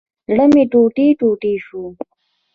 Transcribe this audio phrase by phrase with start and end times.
[0.29, 1.81] زړه مي ټوټي ټوټي شو